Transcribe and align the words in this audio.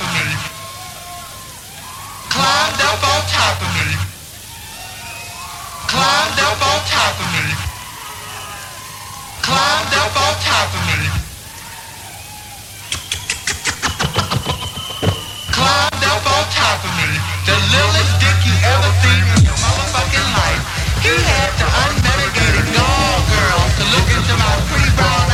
of 0.00 0.08
me. 0.16 0.24
Climbed 2.32 2.80
up 2.88 3.00
on 3.04 3.20
top 3.28 3.56
of 3.60 3.70
me. 3.76 3.88
Climbed 5.92 6.40
up 6.40 6.60
on 6.60 6.80
top 6.88 7.16
of 7.20 7.28
me. 7.36 7.44
Climbed 9.44 9.94
up 10.00 10.16
on 10.16 10.34
top 10.40 10.70
of 10.72 10.82
me. 10.88 11.00
Climbed 15.52 16.04
up 16.08 16.24
on 16.32 16.44
top 16.48 16.80
of 16.80 16.92
me. 16.96 17.08
The 17.44 17.56
littlest 17.72 18.12
dick 18.20 18.38
you 18.48 18.56
ever 18.72 18.90
seen 19.04 19.22
in 19.36 19.40
your 19.44 19.58
motherfucking 19.60 20.28
life. 20.32 20.62
He 21.04 21.12
had 21.12 21.50
the 21.60 21.68
unmitigated 21.84 22.68
gall, 22.72 23.16
girl, 23.28 23.60
to 23.76 23.84
look 23.92 24.08
into 24.16 24.34
my 24.40 24.54
pretty 24.68 24.92
brown 24.96 25.29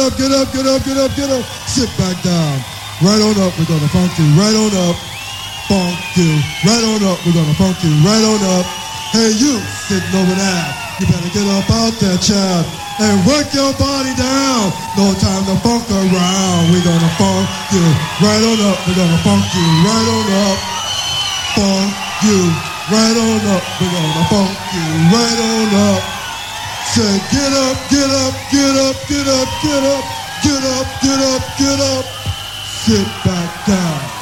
up, 0.00 0.16
get 0.16 0.32
up, 0.32 0.48
get 0.52 0.64
up, 0.64 0.80
get 0.82 0.96
up, 0.96 1.12
get 1.12 1.28
up. 1.28 1.44
Sit 1.68 1.90
back 2.00 2.16
down. 2.24 2.56
Right 3.04 3.20
on 3.20 3.36
up, 3.40 3.52
we're 3.60 3.68
gonna 3.68 3.88
funk 3.92 4.12
you. 4.16 4.28
Right 4.36 4.56
on 4.56 4.72
up, 4.88 4.96
funk 5.68 5.96
you. 6.16 6.30
Right 6.64 6.84
on 6.84 7.00
up, 7.04 7.20
we're 7.24 7.36
gonna 7.36 7.56
funk 7.56 7.76
you. 7.84 7.92
Right 8.04 8.24
on 8.24 8.40
up. 8.60 8.64
Hey, 9.12 9.34
you 9.36 9.58
sitting 9.90 10.14
over 10.14 10.36
there, 10.36 10.66
you 11.00 11.04
better 11.10 11.32
get 11.34 11.42
up 11.50 11.66
out 11.68 11.94
there, 11.98 12.16
child, 12.22 12.64
and 13.02 13.18
work 13.26 13.50
your 13.52 13.74
body 13.74 14.14
down. 14.14 14.70
No 14.96 15.10
time 15.18 15.44
to 15.50 15.56
funk 15.60 15.84
around. 15.90 16.60
We're 16.70 16.84
gonna 16.84 17.12
funk 17.18 17.44
you. 17.74 17.84
Right 18.22 18.42
on 18.46 18.58
up, 18.70 18.78
we're 18.86 18.96
gonna 18.96 19.20
funk 19.26 19.44
you. 19.52 19.66
Right 19.84 20.08
on 20.16 20.26
up, 20.48 20.58
funk 21.58 21.90
you. 22.24 22.40
Right 22.88 23.16
on 23.16 23.40
up, 23.52 23.62
we're 23.80 23.92
gonna 23.92 24.24
funk 24.32 24.54
you. 24.72 24.86
Right 25.12 25.38
on 25.40 25.68
up 25.92 26.19
said, 26.94 27.20
get 27.30 27.52
up, 27.52 27.76
get 27.88 28.10
up, 28.10 28.34
get 28.50 28.76
up, 28.76 28.96
get 29.06 29.28
up, 29.28 29.48
get 29.62 29.84
up, 29.84 30.04
get 30.42 30.64
up, 30.64 30.86
get 31.02 31.20
up, 31.22 31.42
get 31.56 31.80
up, 31.80 32.04
sit 32.66 33.06
back 33.24 33.66
down. 33.66 34.19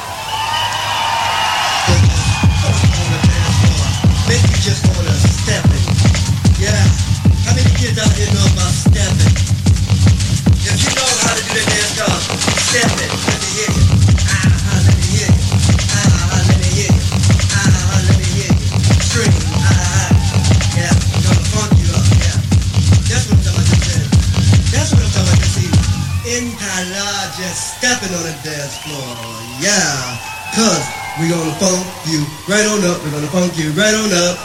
Impala 26.29 27.33
just 27.41 27.81
stepping 27.81 28.13
on 28.13 28.21
the 28.21 28.35
dance 28.45 28.77
floor. 28.85 29.17
Yeah, 29.57 30.13
cause 30.53 30.85
we 31.17 31.25
gonna 31.25 31.57
funk 31.57 31.81
you 32.05 32.21
right 32.45 32.69
on 32.69 32.85
up. 32.85 33.01
We're 33.01 33.17
gonna 33.17 33.33
funk 33.33 33.57
you 33.57 33.73
right 33.73 33.97
on 33.97 34.13
up. 34.13 34.37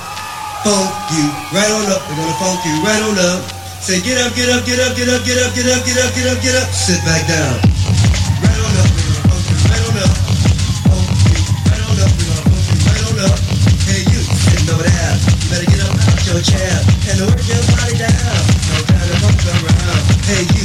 Funk 0.65 0.89
you 1.13 1.29
right 1.53 1.69
on 1.69 1.85
up. 1.93 2.01
We're 2.09 2.17
gonna 2.17 2.41
funk 2.41 2.65
you 2.65 2.81
right 2.81 3.05
on 3.05 3.21
up. 3.21 3.53
Say 3.85 4.01
get 4.01 4.17
up, 4.17 4.33
get 4.33 4.49
up, 4.49 4.65
get 4.65 4.81
up, 4.81 4.97
get 4.97 5.13
up, 5.13 5.29
get 5.29 5.37
up, 5.37 5.53
get 5.53 5.69
up, 5.69 5.85
get 5.85 6.01
up, 6.01 6.11
get 6.17 6.27
up, 6.33 6.41
get 6.41 6.57
up. 6.57 6.73
Sit 6.73 7.05
back 7.05 7.29
down. 7.29 7.61
Better 15.51 15.71
get 15.71 15.87
up 15.87 15.95
out 15.95 16.27
your 16.27 16.41
chair 16.41 16.81
and 17.13 17.21
work 17.29 17.47
your 17.47 17.63
body 17.77 17.95
down. 18.01 18.11
No 18.73 18.77
time 18.89 19.07
to 19.07 19.17
fuck 19.23 19.39
around. 19.53 20.25
Hey, 20.25 20.43
you. 20.59 20.64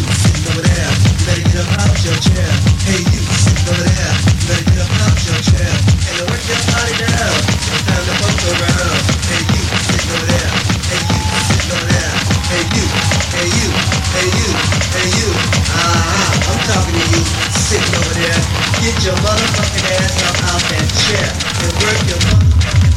Get 18.81 19.03
your 19.03 19.13
motherfucking 19.15 19.91
ass 19.91 20.23
up 20.23 20.43
out 20.53 20.61
that 20.71 20.87
chair 21.03 21.27
and 21.61 21.71
work 21.83 21.99
your 22.07 22.19
motherfucking 22.31 22.88